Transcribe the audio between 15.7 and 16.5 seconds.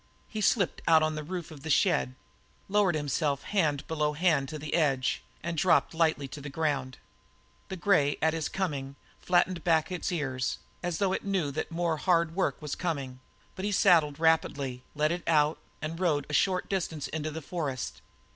and rode a